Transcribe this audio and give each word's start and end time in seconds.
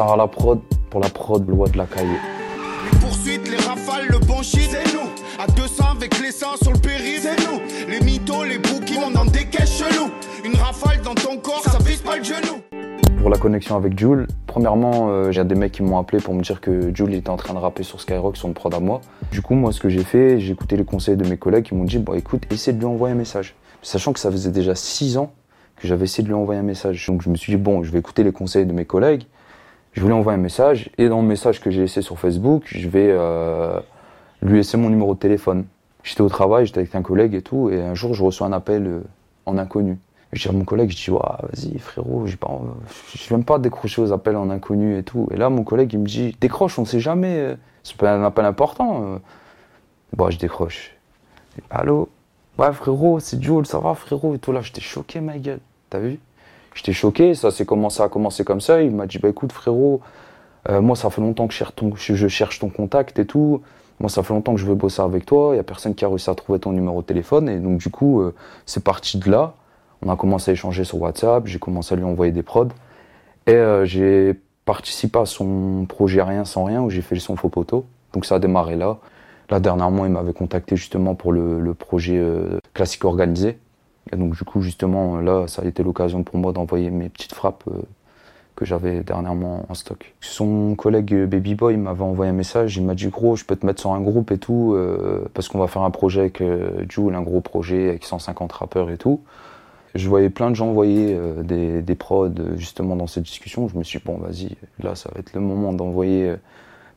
sert 0.00 0.12
à 0.12 0.16
la 0.16 0.26
prod, 0.26 0.60
pour 0.88 1.00
la 1.00 1.10
prod, 1.10 1.46
loi 1.46 1.68
de 1.68 1.76
la 1.76 1.84
cahier. 1.84 2.18
Poursuite, 3.02 3.50
les 3.50 3.58
rafales, 3.58 4.06
le 4.08 4.18
bon 4.20 4.42
shit, 4.42 4.70
c'est 4.70 4.94
nous. 4.94 5.10
À 5.38 5.46
200 5.46 5.84
avec 5.96 6.18
les 6.20 6.32
sangs 6.32 6.56
sur 6.62 6.72
le 6.72 6.78
périph', 6.78 7.20
c'est 7.20 7.38
nous. 7.46 7.60
Les 7.86 8.00
mythos, 8.00 8.44
les 8.44 8.58
bouquins, 8.58 9.02
on 9.06 9.10
dans 9.10 9.26
des 9.26 9.44
caisses 9.44 9.78
chelous. 9.78 10.10
Une 10.42 10.54
rafale 10.56 11.02
dans 11.02 11.14
ton 11.14 11.36
corps, 11.36 11.62
ça 11.62 11.76
vise 11.84 12.00
pas 12.00 12.16
le 12.16 12.24
genou. 12.24 12.62
Pour 13.20 13.28
la 13.28 13.36
connexion 13.36 13.76
avec 13.76 13.98
Jules, 13.98 14.26
premièrement, 14.46 15.10
euh, 15.10 15.32
j'ai 15.32 15.44
des 15.44 15.54
mecs 15.54 15.72
qui 15.72 15.82
m'ont 15.82 15.98
appelé 15.98 16.22
pour 16.22 16.32
me 16.32 16.40
dire 16.40 16.62
que 16.62 16.90
Jules 16.94 17.14
était 17.14 17.28
en 17.28 17.36
train 17.36 17.52
de 17.52 17.58
rapper 17.58 17.82
sur 17.82 18.00
Skyrock 18.00 18.38
sur 18.38 18.48
une 18.48 18.54
prod 18.54 18.72
à 18.72 18.80
moi. 18.80 19.02
Du 19.30 19.42
coup, 19.42 19.54
moi, 19.54 19.70
ce 19.70 19.80
que 19.80 19.90
j'ai 19.90 20.04
fait, 20.04 20.40
j'ai 20.40 20.52
écouté 20.52 20.78
les 20.78 20.86
conseils 20.86 21.18
de 21.18 21.28
mes 21.28 21.36
collègues 21.36 21.64
qui 21.64 21.74
m'ont 21.74 21.84
dit, 21.84 21.98
bon, 21.98 22.14
écoute, 22.14 22.44
essaie 22.50 22.72
de 22.72 22.78
lui 22.78 22.86
envoyer 22.86 23.14
un 23.14 23.18
message. 23.18 23.54
Sachant 23.82 24.14
que 24.14 24.20
ça 24.20 24.30
faisait 24.30 24.50
déjà 24.50 24.74
6 24.74 25.18
ans 25.18 25.30
que 25.76 25.86
j'avais 25.86 26.04
essayé 26.04 26.22
de 26.22 26.28
lui 26.28 26.34
envoyer 26.34 26.58
un 26.58 26.64
message. 26.64 27.06
Donc 27.06 27.20
je 27.20 27.28
me 27.28 27.36
suis 27.36 27.52
dit, 27.52 27.58
bon, 27.58 27.82
je 27.82 27.92
vais 27.92 27.98
écouter 27.98 28.24
les 28.24 28.32
conseils 28.32 28.64
de 28.64 28.72
mes 28.72 28.86
collègues. 28.86 29.24
Je 29.92 30.02
voulais 30.02 30.14
envoyer 30.14 30.38
un 30.38 30.42
message 30.42 30.90
et 30.98 31.08
dans 31.08 31.20
le 31.20 31.26
message 31.26 31.60
que 31.60 31.70
j'ai 31.70 31.80
laissé 31.82 32.00
sur 32.00 32.18
Facebook, 32.18 32.62
je 32.66 32.88
vais 32.88 33.08
euh, 33.10 33.80
lui 34.40 34.58
laisser 34.58 34.76
mon 34.76 34.88
numéro 34.88 35.14
de 35.14 35.18
téléphone. 35.18 35.66
J'étais 36.04 36.20
au 36.20 36.28
travail, 36.28 36.66
j'étais 36.66 36.78
avec 36.78 36.94
un 36.94 37.02
collègue 37.02 37.34
et 37.34 37.42
tout, 37.42 37.70
et 37.70 37.80
un 37.80 37.94
jour 37.94 38.14
je 38.14 38.22
reçois 38.22 38.46
un 38.46 38.52
appel 38.52 38.86
euh, 38.86 39.00
en 39.46 39.58
inconnu. 39.58 39.98
Je 40.32 40.42
dis 40.42 40.48
à 40.48 40.52
mon 40.52 40.64
collègue, 40.64 40.90
je 40.90 40.96
dis, 40.96 41.10
vas-y 41.10 41.76
frérot, 41.78 42.26
je 42.26 42.36
n'aime 43.34 43.44
pas 43.44 43.58
décrocher 43.58 44.00
aux 44.00 44.12
appels 44.12 44.36
en 44.36 44.48
inconnu 44.48 44.96
et 44.96 45.02
tout. 45.02 45.26
Et 45.32 45.36
là, 45.36 45.50
mon 45.50 45.64
collègue, 45.64 45.92
il 45.92 45.98
me 45.98 46.06
dit, 46.06 46.36
décroche, 46.40 46.78
on 46.78 46.84
sait 46.84 47.00
jamais, 47.00 47.36
euh, 47.36 47.54
c'est 47.82 47.96
pas 47.96 48.14
un 48.14 48.22
appel 48.22 48.44
important. 48.44 49.18
Bon, 50.16 50.30
je 50.30 50.38
décroche. 50.38 50.96
Allô? 51.68 52.08
Ouais, 52.58 52.72
frérot, 52.72 53.18
c'est 53.18 53.42
Jules, 53.42 53.66
ça 53.66 53.80
va, 53.80 53.94
frérot? 53.94 54.36
Et 54.36 54.38
tout 54.38 54.52
là, 54.52 54.60
j'étais 54.60 54.80
choqué, 54.80 55.20
ma 55.20 55.36
gueule. 55.38 55.60
T'as 55.88 55.98
vu? 55.98 56.20
J'étais 56.74 56.92
choqué, 56.92 57.34
ça 57.34 57.50
s'est 57.50 57.66
commencé 57.66 58.02
à 58.02 58.08
commencer 58.08 58.44
comme 58.44 58.60
ça. 58.60 58.80
Il 58.82 58.92
m'a 58.92 59.06
dit, 59.06 59.18
bah 59.18 59.28
écoute, 59.28 59.52
frérot, 59.52 60.00
euh, 60.68 60.80
moi, 60.80 60.96
ça 60.96 61.10
fait 61.10 61.20
longtemps 61.20 61.48
que 61.48 61.54
je 61.54 62.28
cherche, 62.28 62.58
ton, 62.58 62.68
contact 62.68 63.18
et 63.18 63.26
tout. 63.26 63.62
Moi, 63.98 64.08
ça 64.08 64.22
fait 64.22 64.32
longtemps 64.32 64.54
que 64.54 64.60
je 64.60 64.66
veux 64.66 64.74
bosser 64.74 65.02
avec 65.02 65.26
toi. 65.26 65.50
Il 65.50 65.54
n'y 65.54 65.60
a 65.60 65.64
personne 65.64 65.94
qui 65.94 66.04
a 66.04 66.08
réussi 66.08 66.30
à 66.30 66.34
trouver 66.34 66.58
ton 66.58 66.72
numéro 66.72 67.00
de 67.02 67.06
téléphone. 67.06 67.48
Et 67.48 67.58
donc, 67.58 67.78
du 67.78 67.90
coup, 67.90 68.20
euh, 68.20 68.34
c'est 68.66 68.84
parti 68.84 69.18
de 69.18 69.30
là. 69.30 69.54
On 70.02 70.10
a 70.10 70.16
commencé 70.16 70.50
à 70.50 70.54
échanger 70.54 70.84
sur 70.84 71.00
WhatsApp. 71.00 71.46
J'ai 71.46 71.58
commencé 71.58 71.94
à 71.94 71.96
lui 71.96 72.04
envoyer 72.04 72.32
des 72.32 72.42
prods. 72.42 72.68
Et 73.46 73.52
euh, 73.52 73.84
j'ai 73.84 74.38
participé 74.64 75.18
à 75.18 75.26
son 75.26 75.86
projet 75.88 76.22
Rien 76.22 76.44
sans 76.44 76.64
rien, 76.64 76.82
où 76.82 76.90
j'ai 76.90 77.02
fait 77.02 77.18
son 77.18 77.36
faux 77.36 77.48
poteau. 77.48 77.86
Donc, 78.12 78.24
ça 78.26 78.36
a 78.36 78.38
démarré 78.38 78.76
là. 78.76 78.98
Là, 79.50 79.60
dernièrement, 79.60 80.06
il 80.06 80.12
m'avait 80.12 80.32
contacté 80.32 80.76
justement 80.76 81.14
pour 81.16 81.32
le 81.32 81.74
projet 81.74 82.22
classique 82.72 83.04
organisé. 83.04 83.58
Et 84.12 84.16
donc 84.16 84.34
du 84.34 84.44
coup, 84.44 84.62
justement, 84.62 85.20
là, 85.20 85.46
ça 85.46 85.62
a 85.62 85.64
été 85.64 85.82
l'occasion 85.82 86.22
pour 86.22 86.38
moi 86.38 86.52
d'envoyer 86.52 86.90
mes 86.90 87.08
petites 87.08 87.34
frappes 87.34 87.64
euh, 87.68 87.80
que 88.56 88.64
j'avais 88.64 89.02
dernièrement 89.02 89.66
en 89.68 89.74
stock. 89.74 90.14
Son 90.20 90.74
collègue 90.74 91.14
euh, 91.14 91.26
Baby 91.26 91.54
Boy 91.54 91.76
m'avait 91.76 92.02
envoyé 92.02 92.30
un 92.30 92.34
message, 92.34 92.76
il 92.76 92.84
m'a 92.84 92.94
dit 92.94 93.08
gros, 93.08 93.36
je 93.36 93.44
peux 93.44 93.56
te 93.56 93.64
mettre 93.64 93.80
sur 93.80 93.92
un 93.92 94.00
groupe 94.00 94.32
et 94.32 94.38
tout, 94.38 94.74
euh, 94.74 95.28
parce 95.34 95.48
qu'on 95.48 95.58
va 95.58 95.66
faire 95.66 95.82
un 95.82 95.90
projet 95.90 96.20
avec 96.20 96.42
Jules, 96.88 97.14
un 97.14 97.22
gros 97.22 97.40
projet 97.40 97.90
avec 97.90 98.04
150 98.04 98.52
rappeurs 98.52 98.90
et 98.90 98.98
tout. 98.98 99.20
Je 99.94 100.08
voyais 100.08 100.30
plein 100.30 100.50
de 100.50 100.54
gens 100.54 100.68
envoyer 100.68 101.18
des, 101.42 101.82
des 101.82 101.94
prods 101.96 102.30
justement 102.54 102.94
dans 102.94 103.08
cette 103.08 103.24
discussion. 103.24 103.66
Je 103.66 103.76
me 103.76 103.82
suis 103.82 103.98
dit, 103.98 104.04
bon, 104.06 104.18
vas-y, 104.18 104.56
là, 104.80 104.94
ça 104.94 105.10
va 105.12 105.18
être 105.18 105.34
le 105.34 105.40
moment 105.40 105.72
d'envoyer 105.72 106.36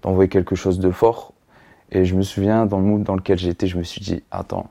d'envoyer 0.03 0.29
quelque 0.29 0.55
chose 0.55 0.79
de 0.79 0.91
fort. 0.91 1.33
Et 1.91 2.05
je 2.05 2.15
me 2.15 2.21
souviens, 2.21 2.65
dans 2.65 2.77
le 2.77 2.85
mood 2.85 3.03
dans 3.03 3.15
lequel 3.15 3.39
j'étais, 3.39 3.67
je 3.67 3.77
me 3.77 3.83
suis 3.83 4.01
dit, 4.01 4.23
attends, 4.31 4.69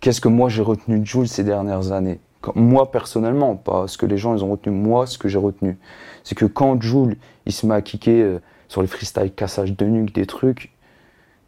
qu'est-ce 0.00 0.20
que 0.20 0.28
moi 0.28 0.48
j'ai 0.48 0.62
retenu 0.62 0.98
de 1.00 1.04
Jules 1.04 1.28
ces 1.28 1.44
dernières 1.44 1.92
années? 1.92 2.20
Moi 2.54 2.90
personnellement, 2.90 3.56
pas 3.56 3.88
ce 3.88 3.98
que 3.98 4.06
les 4.06 4.16
gens 4.16 4.34
ils 4.36 4.44
ont 4.44 4.50
retenu, 4.50 4.72
moi 4.72 5.06
ce 5.06 5.18
que 5.18 5.28
j'ai 5.28 5.38
retenu. 5.38 5.78
C'est 6.24 6.34
que 6.34 6.44
quand 6.44 6.80
Jules 6.80 7.16
il 7.46 7.52
se 7.52 7.66
met 7.66 7.74
à 7.74 7.82
kicker 7.82 8.22
euh, 8.22 8.38
sur 8.68 8.82
les 8.82 8.88
freestyle 8.88 9.32
cassage 9.32 9.76
de 9.76 9.84
nuque, 9.86 10.14
des 10.14 10.26
trucs, 10.26 10.70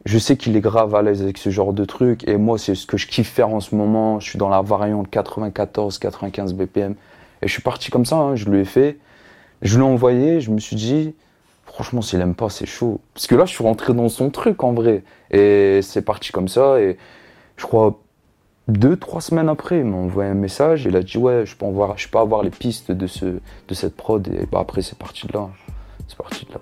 je 0.04 0.18
sais 0.18 0.36
qu'il 0.36 0.56
est 0.56 0.60
grave 0.60 0.94
à 0.94 1.02
l'aise 1.02 1.22
avec 1.22 1.38
ce 1.38 1.50
genre 1.50 1.72
de 1.72 1.84
trucs 1.84 2.26
et 2.26 2.36
moi 2.36 2.58
c'est 2.58 2.74
ce 2.74 2.86
que 2.86 2.96
je 2.96 3.06
kiffe 3.06 3.30
faire 3.30 3.50
en 3.50 3.60
ce 3.60 3.74
moment. 3.74 4.18
Je 4.18 4.28
suis 4.28 4.38
dans 4.38 4.48
la 4.48 4.62
variante 4.62 5.08
94-95 5.10 6.54
BPM 6.54 6.94
et 7.42 7.48
je 7.48 7.52
suis 7.52 7.62
parti 7.62 7.90
comme 7.90 8.06
ça, 8.06 8.16
hein, 8.16 8.36
je 8.36 8.48
lui 8.48 8.60
ai 8.60 8.64
fait. 8.64 8.98
Je 9.62 9.76
l'ai 9.76 9.84
envoyé, 9.84 10.40
je 10.40 10.50
me 10.50 10.58
suis 10.58 10.76
dit, 10.76 11.14
franchement 11.66 12.00
s'il 12.02 12.20
aime 12.20 12.34
pas 12.34 12.48
c'est 12.48 12.66
chaud. 12.66 13.00
Parce 13.14 13.26
que 13.26 13.34
là 13.34 13.44
je 13.44 13.50
suis 13.50 13.62
rentré 13.62 13.92
dans 13.92 14.08
son 14.08 14.30
truc 14.30 14.64
en 14.64 14.72
vrai 14.72 15.04
et 15.30 15.80
c'est 15.82 16.02
parti 16.02 16.32
comme 16.32 16.48
ça 16.48 16.80
et 16.80 16.96
je 17.56 17.66
crois 17.66 18.00
deux, 18.68 18.96
trois 18.96 19.20
semaines 19.20 19.48
après, 19.48 19.78
il 19.78 19.84
m'a 19.84 19.96
envoyé 19.96 20.30
un 20.30 20.34
message. 20.34 20.84
Il 20.84 20.96
a 20.96 21.02
dit 21.02 21.18
Ouais, 21.18 21.44
je 21.44 21.56
peux, 21.56 21.66
avoir, 21.66 21.98
je 21.98 22.08
peux 22.08 22.18
avoir 22.18 22.42
les 22.42 22.50
pistes 22.50 22.92
de, 22.92 23.06
ce, 23.06 23.24
de 23.24 23.74
cette 23.74 23.96
prod. 23.96 24.26
Et 24.28 24.46
bah, 24.46 24.60
après, 24.60 24.82
c'est 24.82 24.98
parti 24.98 25.26
de 25.26 25.32
là. 25.32 25.48
C'est 26.06 26.16
parti 26.16 26.46
de 26.46 26.52
là. 26.52 26.60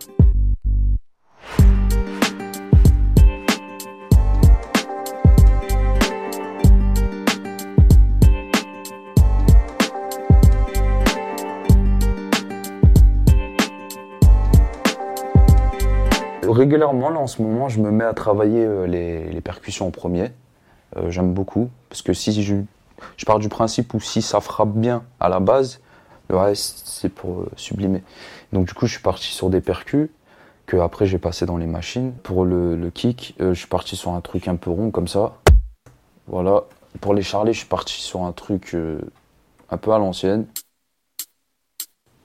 Régulièrement, 16.51 17.11
là, 17.11 17.21
en 17.21 17.27
ce 17.27 17.41
moment, 17.43 17.69
je 17.69 17.81
me 17.81 17.91
mets 17.91 18.05
à 18.05 18.15
travailler 18.15 18.65
euh, 18.65 18.87
les, 18.87 19.31
les 19.31 19.41
percussions 19.41 19.87
en 19.87 19.91
premier. 19.91 20.33
Euh, 20.97 21.11
j'aime 21.11 21.35
beaucoup. 21.35 21.71
Parce 21.89 22.03
que 22.03 22.13
si 22.13 22.43
je, 22.43 22.57
je 23.17 23.25
pars 23.25 23.39
du 23.39 23.49
principe 23.49 23.93
où 23.95 24.01
si 24.01 24.23
ça 24.23 24.41
frappe 24.41 24.73
bien 24.73 25.05
à 25.21 25.29
la 25.29 25.41
base, 25.41 25.81
le 26.29 26.37
reste 26.37 26.83
c'est 26.87 27.09
pour 27.09 27.41
euh, 27.41 27.51
sublimer. 27.57 28.03
Donc 28.53 28.67
du 28.67 28.75
coup 28.75 28.87
je 28.87 28.93
suis 28.93 29.03
parti 29.03 29.27
sur 29.27 29.51
des 29.51 29.61
percus 29.61 30.09
que 30.67 30.77
après 30.77 31.07
j'ai 31.07 31.19
passé 31.19 31.47
dans 31.47 31.57
les 31.57 31.67
machines. 31.67 32.13
Pour 32.23 32.45
le, 32.45 32.77
le 32.77 32.91
kick, 32.91 33.35
euh, 33.41 33.55
je 33.55 33.59
suis 33.59 33.69
parti 33.69 33.97
sur 33.97 34.13
un 34.13 34.21
truc 34.21 34.49
un 34.49 34.57
peu 34.57 34.71
rond 34.71 34.91
comme 34.91 35.09
ça. 35.09 35.37
Voilà. 36.27 36.65
Pour 37.01 37.15
les 37.15 37.23
charlets, 37.23 37.53
je 37.53 37.59
suis 37.59 37.69
parti 37.69 38.01
sur 38.01 38.23
un 38.23 38.33
truc 38.33 38.75
un 39.71 39.77
peu 39.77 39.93
à 39.93 39.99
l'ancienne. 39.99 40.47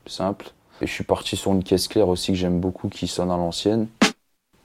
Simple. 0.06 0.48
Et 0.82 0.88
je 0.88 0.92
suis 0.92 1.04
parti 1.04 1.36
sur 1.36 1.52
une 1.52 1.64
caisse 1.64 1.88
claire 1.88 2.08
aussi 2.08 2.32
que 2.32 2.38
j'aime 2.38 2.60
beaucoup 2.60 2.90
qui 2.90 3.08
sonne 3.08 3.30
à 3.30 3.38
l'ancienne. 3.38 3.88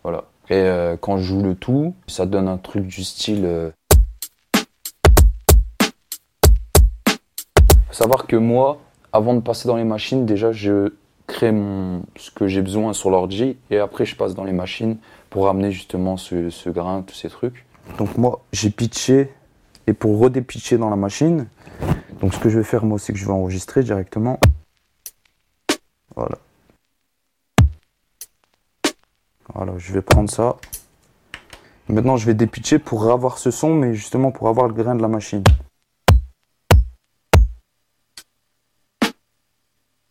Voilà. 0.03 0.25
Et 0.51 0.97
quand 1.01 1.19
je 1.19 1.25
joue 1.25 1.43
le 1.43 1.55
tout, 1.55 1.95
ça 2.07 2.27
donne 2.27 2.49
un 2.49 2.59
truc 2.59 2.87
du 2.87 3.05
style 3.05 3.73
savoir 7.91 8.27
que 8.27 8.37
moi, 8.37 8.79
avant 9.13 9.35
de 9.35 9.41
passer 9.41 9.69
dans 9.69 9.77
les 9.77 9.85
machines, 9.85 10.27
déjà, 10.27 10.53
je 10.53 10.93
crée 11.27 11.53
mon, 11.53 12.03
ce 12.17 12.31
que 12.31 12.47
j'ai 12.49 12.63
besoin 12.63 12.93
sur 12.93 13.11
l'ordi 13.11 13.57
et 13.71 13.79
après, 13.79 14.05
je 14.05 14.17
passe 14.17 14.35
dans 14.35 14.45
les 14.45 14.53
machines 14.53 14.97
pour 15.31 15.45
ramener 15.45 15.71
justement 15.71 16.17
ce, 16.17 16.69
grain, 16.71 17.03
tous 17.03 17.15
ces 17.15 17.29
trucs. 17.29 17.67
Donc 17.99 18.17
moi, 18.17 18.41
j'ai 18.53 18.71
pitché 18.71 19.31
et 19.87 19.93
pour 19.93 20.19
redépitcher 20.19 20.79
dans 20.79 20.91
la 20.91 20.97
machine, 20.97 21.47
donc 22.21 22.35
ce 22.35 22.39
que 22.39 22.49
je 22.49 22.59
vais 22.59 22.65
faire 22.65 22.85
moi, 22.85 22.99
c'est 22.99 23.13
que 23.13 23.19
je 23.19 23.27
vais 23.27 23.33
enregistrer 23.33 23.83
directement. 23.83 24.39
Voilà. 26.17 26.39
Voilà, 29.55 29.73
je 29.79 29.93
vais 29.93 30.03
prendre 30.03 30.29
ça. 30.29 30.57
Maintenant, 31.89 32.19
je 32.19 32.27
vais 32.27 32.35
dépitcher 32.35 32.79
pour 32.79 33.11
avoir 33.11 33.39
ce 33.39 33.51
son, 33.51 33.75
mais 33.75 33.95
justement 33.95 34.31
pour 34.31 34.49
avoir 34.49 34.69
le 34.69 34.75
grain 34.75 34.95
de 34.95 35.01
la 35.01 35.09
machine. 35.09 35.43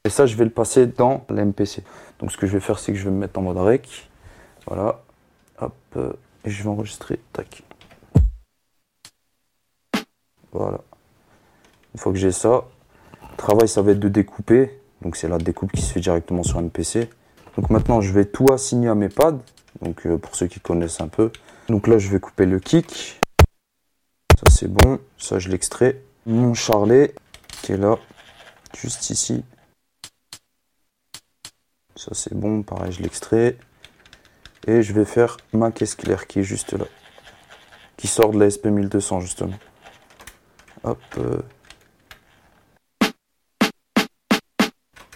Et 0.08 0.10
ça, 0.10 0.26
je 0.26 0.38
vais 0.38 0.46
le 0.46 0.52
passer 0.52 0.88
dans 0.88 1.26
l'MPC. 1.30 1.84
Donc 2.20 2.32
ce 2.32 2.38
que 2.38 2.48
je 2.48 2.54
vais 2.54 2.62
faire, 2.62 2.80
c'est 2.80 2.94
que 2.94 2.98
je 2.98 3.04
vais 3.04 3.12
me 3.12 3.20
mettre 3.20 3.38
en 3.40 3.42
mode 3.42 3.58
rec. 3.58 4.10
Voilà. 4.66 5.02
Hop. 5.60 5.74
Et 6.46 6.50
je 6.50 6.64
vais 6.64 6.70
enregistrer. 6.70 7.20
Tac. 7.34 7.62
Voilà. 10.54 10.80
Une 11.94 12.00
fois 12.00 12.14
que 12.14 12.18
j'ai 12.18 12.32
ça, 12.32 12.64
le 13.22 13.36
travail, 13.36 13.68
ça 13.68 13.82
va 13.82 13.92
être 13.92 14.00
de 14.00 14.08
découper. 14.08 14.80
Donc 15.02 15.18
c'est 15.18 15.28
la 15.28 15.40
découpe 15.40 15.74
qui 15.74 15.82
se 15.82 15.92
fait 15.92 16.00
directement 16.00 16.44
sur 16.44 16.62
MPC. 16.62 17.10
Donc 17.58 17.70
maintenant, 17.70 18.00
je 18.00 18.14
vais 18.14 18.24
tout 18.24 18.48
assigner 18.54 18.88
à 18.88 18.96
mes 18.96 19.10
pads. 19.10 19.40
Donc 19.82 20.08
euh, 20.08 20.18
pour 20.18 20.38
ceux 20.38 20.48
qui 20.48 20.62
connaissent 20.62 21.02
un 21.02 21.10
peu. 21.10 21.34
Donc 21.68 21.86
là, 21.86 21.98
je 21.98 22.08
vais 22.08 22.22
couper 22.22 22.46
le 22.46 22.60
kick. 22.62 23.20
Ça, 24.40 24.46
c'est 24.50 24.72
bon. 24.72 25.00
Ça, 25.18 25.38
je 25.38 25.50
l'extrais. 25.50 26.02
Mon 26.26 26.54
charlet 26.54 27.14
qui 27.62 27.74
est 27.74 27.78
là, 27.78 27.98
juste 28.74 29.10
ici. 29.10 29.44
Ça 31.98 32.12
c'est 32.14 32.36
bon, 32.36 32.62
pareil, 32.62 32.92
je 32.92 33.02
l'extrais. 33.02 33.58
Et 34.68 34.84
je 34.84 34.94
vais 34.94 35.06
faire 35.06 35.38
ma 35.52 35.72
caisse 35.72 35.96
claire 35.96 36.28
qui 36.28 36.40
est 36.40 36.44
juste 36.44 36.74
là. 36.74 36.86
Qui 37.98 38.06
sort 38.06 38.32
de 38.32 38.40
la 38.40 38.50
SP1200 38.50 39.22
justement. 39.22 39.58
Hop. 40.84 41.00
Euh. 41.18 41.42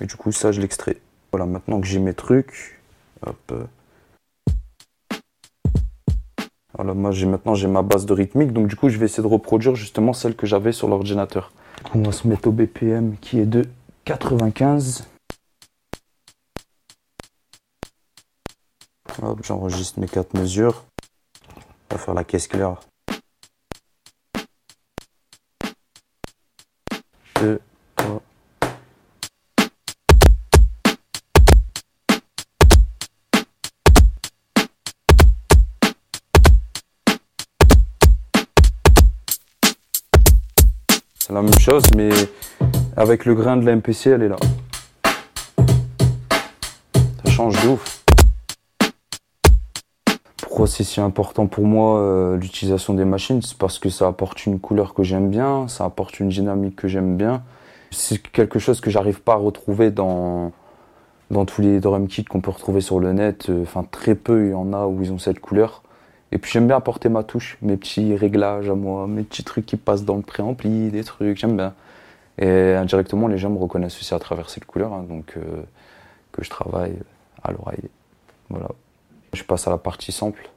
Et 0.01 0.05
du 0.07 0.15
coup 0.15 0.31
ça 0.31 0.51
je 0.51 0.59
l'extrais. 0.59 0.97
Voilà, 1.31 1.45
maintenant 1.45 1.79
que 1.79 1.85
j'ai 1.85 1.99
mes 1.99 2.15
trucs. 2.15 2.81
Hop. 3.23 3.37
Euh. 3.51 3.63
Voilà, 6.75 6.95
moi 6.95 7.11
j'ai 7.11 7.27
maintenant 7.27 7.53
j'ai 7.53 7.67
ma 7.67 7.83
base 7.83 8.07
de 8.07 8.13
rythmique, 8.13 8.53
donc 8.53 8.67
du 8.67 8.75
coup 8.75 8.89
je 8.89 8.97
vais 8.97 9.05
essayer 9.05 9.21
de 9.21 9.27
reproduire 9.27 9.75
justement 9.75 10.13
celle 10.13 10.35
que 10.35 10.47
j'avais 10.47 10.71
sur 10.71 10.87
l'ordinateur. 10.87 11.51
On 11.93 12.01
va 12.01 12.11
se 12.11 12.27
mettre 12.27 12.47
au 12.47 12.51
BPM 12.51 13.17
qui 13.21 13.39
est 13.39 13.45
de 13.45 13.67
95. 14.05 15.10
Hop, 19.19 19.39
j'enregistre 19.43 19.99
mes 19.99 20.07
quatre 20.07 20.33
mesures. 20.33 20.83
On 21.89 21.95
va 21.95 22.01
faire 22.01 22.13
la 22.13 22.23
caisse 22.23 22.47
claire. 22.47 22.77
2, 27.39 27.59
3. 27.95 28.21
C'est 41.19 41.33
la 41.33 41.41
même 41.41 41.59
chose, 41.59 41.83
mais 41.95 42.09
avec 42.97 43.25
le 43.25 43.35
grain 43.35 43.57
de 43.57 43.65
la 43.65 43.75
MPC, 43.75 44.09
elle 44.09 44.23
est 44.23 44.29
là. 44.29 44.37
Ça 47.23 47.31
change 47.31 47.61
de 47.63 47.69
ouf. 47.69 48.00
C'est 50.67 50.83
si 50.83 51.01
important 51.01 51.47
pour 51.47 51.65
moi 51.65 51.99
euh, 51.99 52.37
l'utilisation 52.37 52.93
des 52.93 53.05
machines 53.05 53.41
C'est 53.41 53.57
parce 53.57 53.79
que 53.79 53.89
ça 53.89 54.07
apporte 54.07 54.45
une 54.45 54.59
couleur 54.59 54.93
que 54.93 55.03
j'aime 55.03 55.29
bien, 55.29 55.67
ça 55.67 55.85
apporte 55.85 56.19
une 56.19 56.29
dynamique 56.29 56.75
que 56.75 56.87
j'aime 56.87 57.17
bien. 57.17 57.43
C'est 57.91 58.21
quelque 58.21 58.59
chose 58.59 58.81
que 58.81 58.89
j'arrive 58.89 59.21
pas 59.21 59.33
à 59.33 59.37
retrouver 59.37 59.91
dans, 59.91 60.51
dans 61.31 61.45
tous 61.45 61.61
les 61.61 61.79
drum 61.79 62.07
kits 62.07 62.23
qu'on 62.25 62.41
peut 62.41 62.51
retrouver 62.51 62.81
sur 62.81 62.99
le 62.99 63.13
net. 63.13 63.49
Enfin, 63.61 63.85
très 63.89 64.15
peu 64.15 64.45
il 64.47 64.51
y 64.51 64.53
en 64.53 64.73
a 64.73 64.85
où 64.85 65.01
ils 65.01 65.11
ont 65.11 65.19
cette 65.19 65.39
couleur. 65.39 65.83
Et 66.31 66.37
puis 66.37 66.51
j'aime 66.51 66.67
bien 66.67 66.77
apporter 66.77 67.09
ma 67.09 67.23
touche, 67.23 67.57
mes 67.61 67.75
petits 67.77 68.15
réglages 68.15 68.69
à 68.69 68.75
moi, 68.75 69.07
mes 69.07 69.23
petits 69.23 69.43
trucs 69.43 69.65
qui 69.65 69.77
passent 69.77 70.05
dans 70.05 70.15
le 70.15 70.21
préampli, 70.21 70.89
des 70.89 71.03
trucs, 71.03 71.37
j'aime 71.37 71.57
bien. 71.57 71.73
Et 72.37 72.73
indirectement, 72.73 73.27
les 73.27 73.37
gens 73.37 73.49
me 73.49 73.57
reconnaissent 73.57 73.97
aussi 73.99 74.13
à 74.13 74.19
travers 74.19 74.49
cette 74.49 74.65
couleur, 74.65 74.93
hein, 74.93 75.05
donc 75.09 75.33
euh, 75.37 75.41
que 76.31 76.43
je 76.43 76.49
travaille 76.49 76.95
à 77.43 77.51
l'oreille. 77.51 77.89
Voilà. 78.49 78.69
Je 79.33 79.43
passe 79.43 79.67
à 79.67 79.71
la 79.71 79.77
partie 79.77 80.11
sample. 80.11 80.49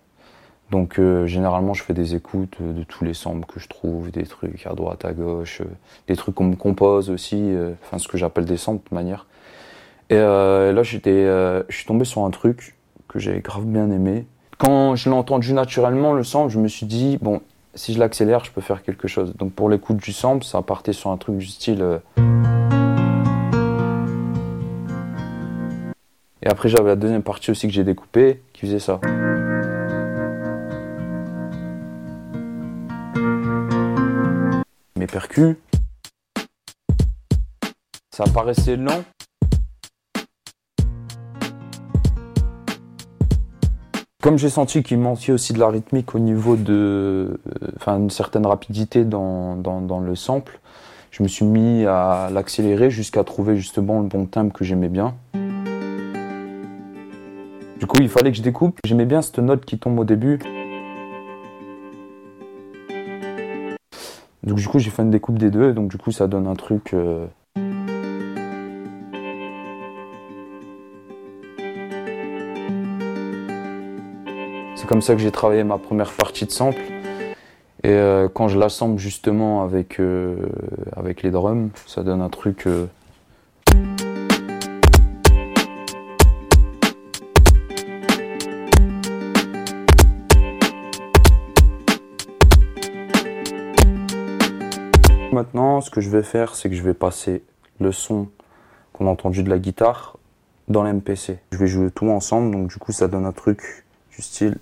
Donc 0.70 0.98
euh, 0.98 1.26
généralement, 1.26 1.74
je 1.74 1.82
fais 1.82 1.94
des 1.94 2.14
écoutes 2.14 2.56
de 2.60 2.82
tous 2.84 3.04
les 3.04 3.14
samples 3.14 3.46
que 3.46 3.60
je 3.60 3.68
trouve, 3.68 4.10
des 4.10 4.24
trucs 4.24 4.66
à 4.66 4.74
droite, 4.74 5.04
à 5.04 5.12
gauche, 5.12 5.60
euh, 5.60 5.66
des 6.08 6.16
trucs 6.16 6.34
qu'on 6.34 6.44
me 6.44 6.56
compose 6.56 7.10
aussi, 7.10 7.52
enfin 7.82 7.98
ce 7.98 8.08
que 8.08 8.16
j'appelle 8.16 8.46
des 8.46 8.56
samples 8.56 8.88
de 8.90 8.94
manière. 8.94 9.26
Et 10.10 10.16
là, 10.16 10.82
j'étais, 10.82 11.24
je 11.24 11.64
suis 11.74 11.86
tombé 11.86 12.04
sur 12.04 12.24
un 12.24 12.30
truc 12.30 12.76
que 13.08 13.18
j'avais 13.18 13.40
grave 13.40 13.64
bien 13.64 13.90
aimé 13.90 14.26
quand 14.58 14.96
je 14.96 15.08
l'ai 15.08 15.16
entendu 15.16 15.52
naturellement, 15.52 16.12
le 16.12 16.24
sample, 16.24 16.50
je 16.50 16.58
me 16.58 16.68
suis 16.68 16.86
dit, 16.86 17.18
bon, 17.20 17.40
si 17.74 17.92
je 17.92 17.98
l'accélère, 17.98 18.44
je 18.44 18.50
peux 18.50 18.60
faire 18.60 18.82
quelque 18.82 19.08
chose. 19.08 19.34
Donc 19.36 19.52
pour 19.52 19.68
l'écoute 19.68 19.96
du 19.96 20.12
sample, 20.12 20.44
ça 20.44 20.62
partait 20.62 20.92
sur 20.92 21.10
un 21.10 21.16
truc 21.16 21.36
du 21.36 21.46
style. 21.46 22.00
Et 26.44 26.48
après, 26.48 26.68
j'avais 26.68 26.90
la 26.90 26.96
deuxième 26.96 27.22
partie 27.22 27.50
aussi 27.50 27.66
que 27.66 27.72
j'ai 27.72 27.84
découpée 27.84 28.42
qui 28.52 28.66
faisait 28.66 28.78
ça. 28.78 29.00
Mes 34.96 35.06
percus. 35.06 35.56
Ça 38.14 38.24
paraissait 38.32 38.76
lent, 38.76 39.02
Comme 44.22 44.38
j'ai 44.38 44.48
senti 44.48 44.82
qu'il 44.82 44.98
manquait 44.98 45.32
aussi 45.32 45.52
de 45.52 45.58
la 45.58 45.68
rythmique 45.68 46.14
au 46.14 46.18
niveau 46.18 46.56
de, 46.56 46.72
euh, 46.72 47.36
enfin, 47.76 47.98
une 47.98 48.08
certaine 48.08 48.46
rapidité 48.46 49.04
dans, 49.04 49.54
dans, 49.56 50.00
le 50.00 50.14
sample, 50.14 50.60
je 51.10 51.22
me 51.22 51.28
suis 51.28 51.44
mis 51.44 51.84
à 51.84 52.30
l'accélérer 52.32 52.88
jusqu'à 52.88 53.22
trouver 53.22 53.56
justement 53.56 54.00
le 54.00 54.06
bon 54.06 54.24
timbre 54.24 54.54
que 54.54 54.64
j'aimais 54.64 54.88
bien. 54.88 55.14
Du 57.84 57.88
coup, 57.88 57.98
il 58.00 58.08
fallait 58.08 58.30
que 58.30 58.38
je 58.38 58.42
découpe. 58.42 58.78
J'aimais 58.86 59.04
bien 59.04 59.20
cette 59.20 59.40
note 59.40 59.66
qui 59.66 59.78
tombe 59.78 59.98
au 59.98 60.06
début. 60.06 60.38
Donc 64.42 64.56
du 64.56 64.66
coup, 64.66 64.78
j'ai 64.78 64.88
fait 64.88 65.02
une 65.02 65.10
découpe 65.10 65.36
des 65.36 65.50
deux, 65.50 65.74
donc 65.74 65.90
du 65.90 65.98
coup, 65.98 66.10
ça 66.10 66.26
donne 66.26 66.46
un 66.46 66.54
truc. 66.54 66.94
Euh, 66.94 67.26
C'est 74.76 74.86
comme 74.86 75.02
ça 75.02 75.14
que 75.14 75.20
j'ai 75.20 75.30
travaillé 75.30 75.62
ma 75.62 75.76
première 75.76 76.12
partie 76.12 76.46
de 76.46 76.52
sample. 76.52 76.80
Et 77.82 77.90
euh, 77.90 78.30
quand 78.32 78.48
je 78.48 78.58
l'assemble 78.58 78.98
justement 78.98 79.62
avec, 79.62 80.00
euh, 80.00 80.36
avec 80.96 81.22
les 81.22 81.30
drums, 81.30 81.68
ça 81.86 82.02
donne 82.02 82.22
un 82.22 82.30
truc. 82.30 82.66
Maintenant, 95.34 95.80
ce 95.80 95.90
que 95.90 96.00
je 96.00 96.10
vais 96.10 96.22
faire, 96.22 96.54
c'est 96.54 96.70
que 96.70 96.76
je 96.76 96.82
vais 96.84 96.94
passer 96.94 97.42
le 97.80 97.90
son 97.90 98.28
qu'on 98.92 99.08
a 99.08 99.10
entendu 99.10 99.42
de 99.42 99.50
la 99.50 99.58
guitare 99.58 100.16
dans 100.68 100.84
l'MPC. 100.84 101.40
Je 101.50 101.58
vais 101.58 101.66
jouer 101.66 101.90
tout 101.90 102.08
ensemble, 102.08 102.52
donc 102.52 102.68
du 102.68 102.76
coup 102.76 102.92
ça 102.92 103.08
donne 103.08 103.26
un 103.26 103.32
truc 103.32 103.84
du 104.14 104.22
style. 104.22 104.58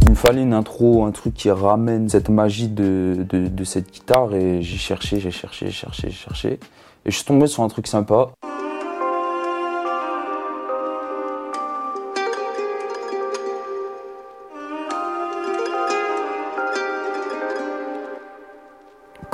Il 0.00 0.08
me 0.08 0.14
fallait 0.14 0.40
une 0.40 0.54
intro, 0.54 1.04
un 1.04 1.10
truc 1.10 1.34
qui 1.34 1.50
ramène 1.50 2.08
cette 2.08 2.30
magie 2.30 2.68
de, 2.68 3.26
cette 3.64 3.92
guitare 3.92 4.34
et 4.34 4.62
j'ai 4.62 4.78
cherché, 4.78 5.20
j'ai 5.20 5.30
cherché, 5.30 5.66
j'ai 5.66 5.72
cherché, 5.72 6.08
j'ai 6.08 6.16
cherché. 6.16 6.58
Et 7.04 7.10
je 7.10 7.16
suis 7.16 7.26
tombé 7.26 7.46
sur 7.46 7.62
un 7.62 7.68
truc 7.68 7.86
sympa. 7.86 8.30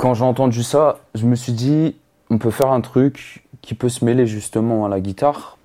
Quand 0.01 0.15
j'ai 0.15 0.23
entendu 0.23 0.63
ça, 0.63 0.97
je 1.13 1.27
me 1.27 1.35
suis 1.35 1.53
dit, 1.53 1.95
on 2.31 2.39
peut 2.39 2.49
faire 2.49 2.71
un 2.71 2.81
truc 2.81 3.45
qui 3.61 3.75
peut 3.75 3.87
se 3.87 4.03
mêler 4.03 4.25
justement 4.25 4.83
à 4.83 4.89
la 4.89 4.99
guitare. 4.99 5.59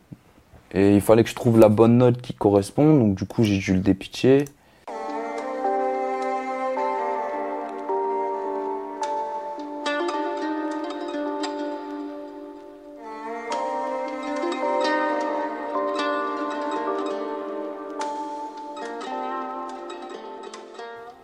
Et 0.73 0.95
il 0.95 1.01
fallait 1.01 1.25
que 1.25 1.31
je 1.31 1.35
trouve 1.35 1.59
la 1.59 1.71
bonne 1.71 1.97
note 1.97 2.21
qui 2.21 2.35
correspond, 2.35 2.99
donc 2.99 3.15
du 3.15 3.25
coup 3.25 3.45
j'ai 3.45 3.57
dû 3.57 3.73
le 3.73 3.81
dépitcher. 3.81 4.45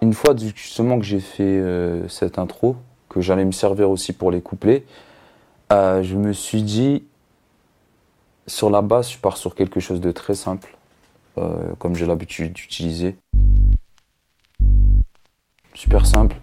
Une 0.00 0.14
fois 0.14 0.35
justement 0.35 0.99
que 0.99 1.04
j'ai 1.04 1.21
fait 1.21 1.42
euh, 1.42 2.09
cette 2.09 2.38
intro, 2.38 2.76
que 3.12 3.21
j'allais 3.21 3.45
me 3.45 3.52
servir 3.52 3.90
aussi 3.90 4.14
pour 4.14 4.31
les 4.31 4.40
couplets, 4.40 4.85
euh, 5.71 6.02
je 6.02 6.16
me 6.16 6.33
suis 6.33 6.62
dit, 6.62 7.04
sur 8.47 8.71
la 8.71 8.81
base, 8.81 9.11
je 9.11 9.19
pars 9.19 9.37
sur 9.37 9.54
quelque 9.54 9.81
chose 9.81 10.00
de 10.00 10.11
très 10.12 10.35
simple, 10.35 10.76
euh, 11.37 11.75
comme 11.78 11.95
j'ai 11.95 12.07
l'habitude 12.07 12.54
d'utiliser. 12.54 13.16
Super 15.75 16.07
simple. 16.07 16.37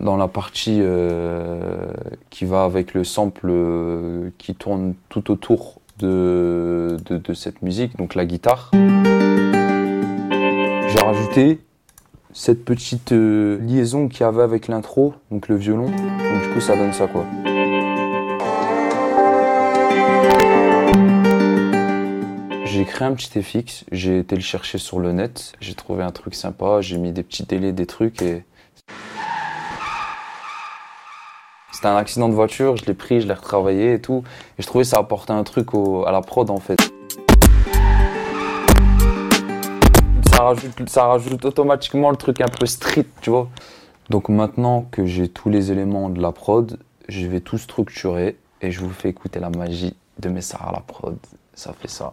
Dans 0.00 0.16
la 0.16 0.28
partie 0.28 0.78
euh, 0.80 1.92
qui 2.30 2.46
va 2.46 2.64
avec 2.64 2.94
le 2.94 3.04
sample 3.04 3.52
qui 4.38 4.54
tourne 4.54 4.94
tout 5.10 5.30
autour 5.30 5.79
de, 6.02 6.96
cette 7.34 7.62
musique, 7.62 7.96
donc 7.96 8.14
la 8.14 8.24
guitare. 8.24 8.70
J'ai 10.88 10.98
rajouté 10.98 11.60
cette 12.32 12.64
petite 12.64 13.12
euh, 13.12 13.58
liaison 13.60 14.08
qu'il 14.08 14.22
y 14.22 14.24
avait 14.24 14.42
avec 14.42 14.68
l'intro, 14.68 15.14
donc 15.30 15.48
le 15.48 15.56
violon. 15.56 15.86
Donc 15.86 16.42
du 16.42 16.48
coup 16.52 16.60
ça 16.60 16.76
donne 16.76 16.92
ça 16.92 17.06
quoi. 17.06 17.24
J'ai 22.64 22.84
créé 22.84 23.06
un 23.06 23.14
petit 23.14 23.42
FX, 23.42 23.84
j'ai 23.90 24.18
été 24.18 24.36
le 24.36 24.42
chercher 24.42 24.78
sur 24.78 25.00
le 25.00 25.12
net, 25.12 25.52
j'ai 25.60 25.74
trouvé 25.74 26.02
un 26.02 26.12
truc 26.12 26.34
sympa, 26.34 26.80
j'ai 26.80 26.98
mis 26.98 27.12
des 27.12 27.22
petits 27.22 27.44
délais, 27.44 27.72
des 27.72 27.86
trucs 27.86 28.22
et 28.22 28.44
C'était 31.80 31.88
un 31.88 31.96
accident 31.96 32.28
de 32.28 32.34
voiture, 32.34 32.76
je 32.76 32.84
l'ai 32.84 32.92
pris, 32.92 33.22
je 33.22 33.26
l'ai 33.26 33.32
retravaillé 33.32 33.94
et 33.94 34.00
tout. 34.02 34.22
Et 34.58 34.62
je 34.62 34.66
trouvais 34.66 34.84
ça 34.84 34.98
apportait 34.98 35.32
un 35.32 35.44
truc 35.44 35.68
à 36.06 36.12
la 36.12 36.20
prod 36.20 36.50
en 36.50 36.58
fait. 36.58 36.78
Ça 40.30 40.42
rajoute, 40.42 40.88
ça 40.90 41.06
rajoute 41.06 41.42
automatiquement 41.42 42.10
le 42.10 42.18
truc 42.18 42.42
un 42.42 42.48
peu 42.48 42.66
street, 42.66 43.06
tu 43.22 43.30
vois. 43.30 43.48
Donc 44.10 44.28
maintenant 44.28 44.88
que 44.90 45.06
j'ai 45.06 45.28
tous 45.28 45.48
les 45.48 45.72
éléments 45.72 46.10
de 46.10 46.20
la 46.20 46.32
prod, 46.32 46.78
je 47.08 47.26
vais 47.26 47.40
tout 47.40 47.56
structurer 47.56 48.36
et 48.60 48.70
je 48.70 48.80
vous 48.80 48.90
fais 48.90 49.08
écouter 49.08 49.40
la 49.40 49.48
magie 49.48 49.96
de 50.18 50.28
mes 50.28 50.42
à 50.52 50.72
la 50.72 50.80
prod. 50.80 51.16
Ça 51.54 51.72
fait 51.72 51.88
ça. 51.88 52.12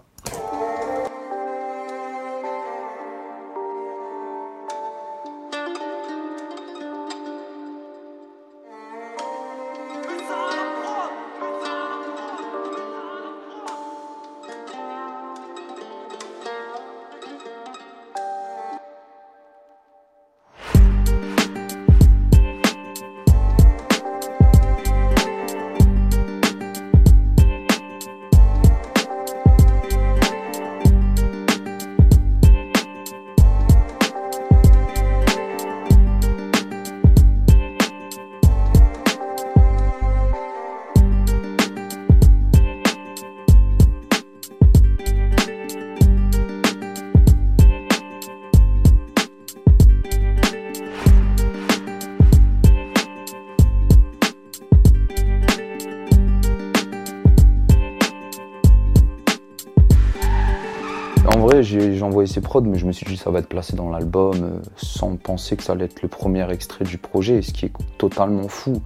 En 61.27 61.39
vrai, 61.39 61.61
j'ai 61.61 62.01
envoyé 62.01 62.25
ces 62.25 62.39
prods, 62.39 62.61
mais 62.61 62.77
je 62.77 62.85
me 62.85 62.93
suis 62.93 63.05
dit 63.05 63.17
ça 63.17 63.29
va 63.29 63.39
être 63.39 63.49
placé 63.49 63.75
dans 63.75 63.89
l'album 63.89 64.35
euh, 64.35 64.59
sans 64.77 65.17
penser 65.17 65.57
que 65.57 65.63
ça 65.63 65.73
allait 65.73 65.85
être 65.85 66.01
le 66.01 66.07
premier 66.07 66.49
extrait 66.49 66.85
du 66.85 66.97
projet, 66.97 67.41
ce 67.41 67.51
qui 67.51 67.65
est 67.65 67.73
totalement 67.97 68.47
fou. 68.47 68.81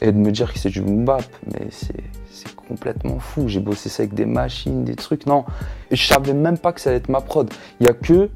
Et 0.00 0.12
de 0.12 0.16
me 0.16 0.30
dire 0.30 0.52
que 0.52 0.58
c'est 0.58 0.70
du 0.70 0.80
boom 0.80 1.04
mais 1.04 1.66
c'est 1.70 2.54
complètement 2.56 3.18
fou. 3.18 3.48
J'ai 3.48 3.60
bossé 3.60 3.88
ça 3.88 4.04
avec 4.04 4.14
des 4.14 4.26
machines, 4.26 4.84
des 4.84 4.94
trucs. 4.94 5.26
Non, 5.26 5.44
et 5.90 5.96
je 5.96 6.06
savais 6.06 6.34
même 6.34 6.56
pas 6.56 6.72
que 6.72 6.80
ça 6.80 6.90
allait 6.90 6.98
être 6.98 7.08
ma 7.08 7.20
prod. 7.20 7.52
Il 7.80 7.86
y 7.86 7.90
a 7.90 7.92
que 7.92 8.30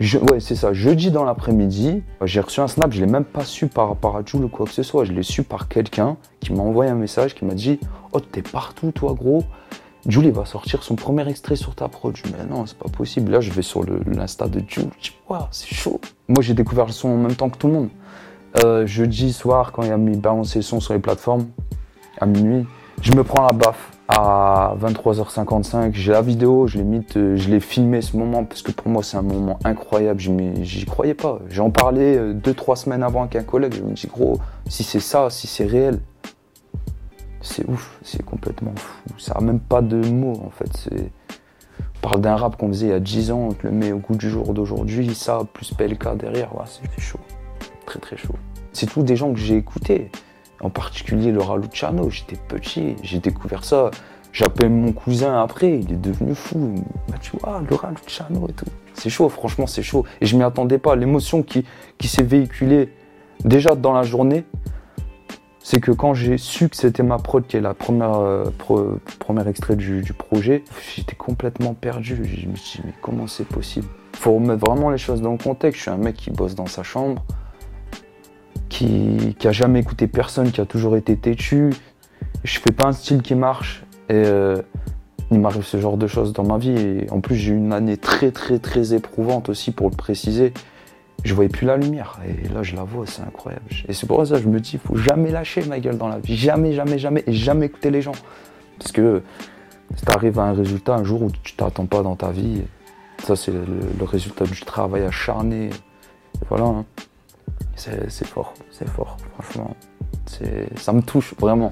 ouais, 0.00 0.40
c'est 0.40 0.56
ça. 0.56 0.72
Jeudi 0.72 1.10
dans 1.10 1.24
l'après-midi, 1.24 2.02
j'ai 2.24 2.40
reçu 2.40 2.60
un 2.60 2.68
snap, 2.68 2.92
je 2.92 3.00
l'ai 3.00 3.10
même 3.10 3.24
pas 3.24 3.44
su 3.44 3.68
par 3.68 3.88
rapport 3.88 4.20
ou 4.34 4.48
quoi 4.48 4.66
que 4.66 4.72
ce 4.72 4.82
soit. 4.82 5.04
Je 5.04 5.12
l'ai 5.12 5.22
su 5.22 5.44
par 5.44 5.68
quelqu'un 5.68 6.16
qui 6.40 6.52
m'a 6.52 6.62
envoyé 6.62 6.90
un 6.90 6.96
message 6.96 7.34
qui 7.34 7.44
m'a 7.44 7.54
dit 7.54 7.78
Oh, 8.12 8.20
t'es 8.20 8.42
partout, 8.42 8.90
toi, 8.90 9.14
gros. 9.14 9.44
Jules, 10.08 10.26
il 10.26 10.32
va 10.32 10.44
sortir 10.44 10.82
son 10.82 10.94
premier 10.94 11.28
extrait 11.28 11.56
sur 11.56 11.74
ta 11.74 11.88
prod. 11.88 12.16
Mais 12.26 12.44
non, 12.44 12.66
c'est 12.66 12.78
pas 12.78 12.88
possible. 12.88 13.32
Là, 13.32 13.40
je 13.40 13.50
vais 13.50 13.62
sur 13.62 13.84
l'Insta 14.06 14.46
de 14.46 14.62
Jules. 14.66 14.88
Je 15.00 15.10
dis, 15.10 15.16
waouh, 15.28 15.42
c'est 15.50 15.74
chaud. 15.74 16.00
Moi, 16.28 16.42
j'ai 16.42 16.54
découvert 16.54 16.86
le 16.86 16.92
son 16.92 17.08
en 17.08 17.16
même 17.16 17.34
temps 17.34 17.50
que 17.50 17.58
tout 17.58 17.66
le 17.66 17.72
monde. 17.72 17.88
Euh, 18.64 18.86
jeudi 18.86 19.32
soir, 19.32 19.72
quand 19.72 19.82
il 19.82 19.92
a 19.92 19.96
mis 19.96 20.16
balancer 20.16 20.60
le 20.60 20.62
son 20.62 20.80
sur 20.80 20.94
les 20.94 21.00
plateformes, 21.00 21.46
à 22.20 22.26
minuit, 22.26 22.66
je 23.02 23.12
me 23.12 23.24
prends 23.24 23.46
la 23.46 23.52
baffe 23.52 23.90
à 24.08 24.74
23h55. 24.80 25.92
J'ai 25.92 26.12
la 26.12 26.22
vidéo, 26.22 26.66
je 26.66 26.78
l'ai 26.78 27.00
euh, 27.16 27.36
je 27.36 27.50
l'ai 27.50 27.60
filmé 27.60 28.00
ce 28.00 28.16
moment 28.16 28.44
parce 28.44 28.62
que 28.62 28.72
pour 28.72 28.88
moi 28.88 29.02
c'est 29.02 29.16
un 29.16 29.22
moment 29.22 29.58
incroyable. 29.64 30.20
J'y 30.62 30.84
croyais 30.86 31.14
pas. 31.14 31.40
J'en 31.50 31.70
parlais 31.70 32.16
euh, 32.16 32.32
deux 32.32 32.54
trois 32.54 32.76
semaines 32.76 33.02
avant 33.02 33.22
avec 33.22 33.36
un 33.36 33.42
collègue. 33.42 33.74
Je 33.74 33.82
me 33.82 33.92
dis 33.92 34.06
gros, 34.06 34.38
si 34.68 34.84
c'est 34.84 35.00
ça, 35.00 35.28
si 35.28 35.46
c'est 35.46 35.66
réel, 35.66 36.00
c'est 37.46 37.68
ouf, 37.68 37.98
c'est 38.02 38.24
complètement 38.24 38.72
fou. 38.76 39.18
Ça 39.18 39.32
a 39.32 39.40
même 39.40 39.60
pas 39.60 39.82
de 39.82 39.96
mots 39.96 40.42
en 40.44 40.50
fait. 40.50 40.90
On 41.80 42.00
parle 42.00 42.20
d'un 42.20 42.36
rap 42.36 42.56
qu'on 42.56 42.68
faisait 42.68 42.86
il 42.86 42.90
y 42.90 42.92
a 42.92 43.00
10 43.00 43.30
ans, 43.32 43.48
on 43.50 43.52
te 43.52 43.66
le 43.66 43.72
met 43.72 43.92
au 43.92 43.98
goût 43.98 44.16
du 44.16 44.28
jour 44.28 44.52
d'aujourd'hui, 44.54 45.14
ça 45.14 45.40
plus 45.52 45.72
PLK 45.72 46.16
derrière, 46.16 46.54
ouais, 46.56 46.64
c'est 46.66 47.00
chaud, 47.00 47.20
très 47.86 47.98
très 47.98 48.16
chaud. 48.16 48.34
C'est 48.72 48.86
tous 48.86 49.02
des 49.02 49.16
gens 49.16 49.32
que 49.32 49.38
j'ai 49.38 49.56
écoutés 49.56 50.10
en 50.60 50.70
particulier 50.70 51.32
le 51.32 51.40
Raluciano. 51.40 52.10
J'étais 52.10 52.36
petit, 52.36 52.96
j'ai 53.02 53.18
découvert 53.18 53.64
ça. 53.64 53.90
J'appelle 54.32 54.70
mon 54.70 54.92
cousin 54.92 55.40
après, 55.40 55.78
il 55.78 55.92
est 55.92 56.00
devenu 56.00 56.34
fou. 56.34 56.74
Bah, 57.08 57.16
tu 57.20 57.36
vois, 57.38 57.62
le 57.68 57.74
Raluciano 57.74 58.48
et 58.48 58.52
tout. 58.52 58.66
C'est 58.92 59.08
chaud, 59.08 59.28
franchement, 59.30 59.66
c'est 59.66 59.82
chaud. 59.82 60.04
Et 60.20 60.26
je 60.26 60.36
m'y 60.36 60.42
attendais 60.42 60.78
pas. 60.78 60.94
L'émotion 60.94 61.42
qui 61.42 61.64
s'est 62.02 62.22
véhiculée 62.22 62.92
déjà 63.44 63.74
dans 63.74 63.92
la 63.92 64.02
journée, 64.02 64.44
c'est 65.66 65.80
que 65.80 65.90
quand 65.90 66.14
j'ai 66.14 66.38
su 66.38 66.68
que 66.68 66.76
c'était 66.76 67.02
ma 67.02 67.18
prod 67.18 67.44
qui 67.44 67.56
est 67.56 67.60
la 67.60 67.74
première, 67.74 68.20
euh, 68.20 68.44
premier 69.18 69.48
extrait 69.48 69.74
du, 69.74 70.04
projet, 70.16 70.62
j'étais 70.94 71.16
complètement 71.16 71.74
perdu. 71.74 72.20
Je 72.24 72.46
me 72.46 72.54
suis 72.54 72.78
dit, 72.78 72.86
mais 72.86 72.94
comment 73.02 73.26
c'est 73.26 73.48
possible? 73.48 73.88
Faut 74.12 74.34
remettre 74.34 74.64
vraiment 74.64 74.90
les 74.90 74.98
choses 74.98 75.20
dans 75.20 75.32
le 75.32 75.38
contexte. 75.38 75.78
Je 75.78 75.82
suis 75.82 75.90
un 75.90 75.96
mec 75.96 76.14
qui 76.14 76.30
bosse 76.30 76.54
dans 76.54 76.66
sa 76.66 76.84
chambre 76.84 77.24
qui, 78.68 79.34
qui 79.40 79.48
a 79.48 79.50
jamais 79.50 79.80
écouté 79.80 80.06
personne, 80.06 80.52
qui 80.52 80.60
a 80.60 80.66
toujours 80.66 80.96
été 80.96 81.16
têtu. 81.16 81.74
Je 82.44 82.60
fais 82.60 82.72
pas 82.72 82.86
un 82.86 82.92
style 82.92 83.20
qui 83.20 83.34
marche. 83.34 83.82
Et 84.08 84.12
euh, 84.14 84.62
il 85.32 85.40
m'arrive 85.40 85.64
ce 85.64 85.80
genre 85.80 85.96
de 85.96 86.06
choses 86.06 86.32
dans 86.32 86.44
ma 86.44 86.58
vie. 86.58 86.78
Et 86.78 87.10
en 87.10 87.20
plus, 87.20 87.34
j'ai 87.34 87.52
eu 87.52 87.56
une 87.56 87.72
année 87.72 87.96
très, 87.96 88.30
très, 88.30 88.60
très 88.60 88.94
éprouvante 88.94 89.48
aussi, 89.48 89.72
pour 89.72 89.90
le 89.90 89.96
préciser. 89.96 90.52
Je 91.24 91.34
voyais 91.34 91.48
plus 91.48 91.66
la 91.66 91.76
lumière. 91.76 92.18
Et 92.24 92.48
là, 92.48 92.62
je 92.62 92.76
la 92.76 92.84
vois, 92.84 93.06
c'est 93.06 93.22
incroyable. 93.22 93.64
Et 93.88 93.92
c'est 93.92 94.06
pour 94.06 94.24
ça 94.26 94.36
que 94.36 94.42
je 94.42 94.48
me 94.48 94.60
dis, 94.60 94.72
il 94.74 94.78
faut 94.78 94.96
jamais 94.96 95.30
lâcher 95.30 95.64
ma 95.64 95.80
gueule 95.80 95.98
dans 95.98 96.08
la 96.08 96.18
vie. 96.18 96.36
Jamais, 96.36 96.72
jamais, 96.72 96.98
jamais. 96.98 97.24
Et 97.26 97.32
jamais 97.32 97.66
écouter 97.66 97.90
les 97.90 98.02
gens. 98.02 98.12
Parce 98.78 98.92
que 98.92 99.22
si 99.94 100.04
tu 100.04 100.12
arrives 100.12 100.38
à 100.38 100.44
un 100.44 100.52
résultat 100.52 100.94
un 100.94 101.04
jour 101.04 101.22
où 101.22 101.30
tu 101.42 101.54
t'attends 101.54 101.86
pas 101.86 102.02
dans 102.02 102.16
ta 102.16 102.30
vie, 102.30 102.62
ça, 103.24 103.34
c'est 103.34 103.52
le, 103.52 104.04
résultat 104.04 104.44
du 104.44 104.60
travail 104.60 105.04
acharné. 105.04 105.70
voilà. 106.48 106.64
Hein. 106.64 106.84
C'est 107.76 108.26
fort, 108.26 108.54
c'est 108.70 108.88
fort, 108.88 109.16
franchement. 109.34 109.76
Ça 110.76 110.92
me 110.92 111.02
touche 111.02 111.34
vraiment. 111.38 111.70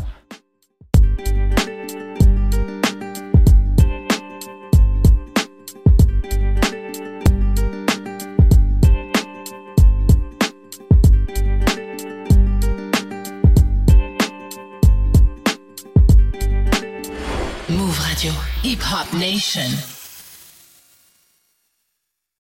Hip 18.95 19.07
Hop 19.09 19.19
Nation. 19.19 19.94